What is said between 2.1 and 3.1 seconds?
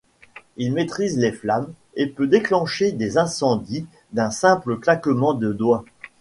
déclencher